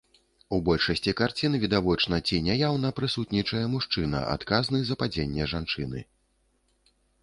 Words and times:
У 0.55 0.57
большасці 0.69 1.13
карцін 1.19 1.57
відавочна 1.65 2.19
ці 2.27 2.41
няяўна 2.49 2.93
прысутнічае 3.03 3.63
мужчына, 3.77 4.27
адказны 4.35 4.77
за 4.93 5.03
падзенне 5.05 5.43
жанчыны. 5.57 5.99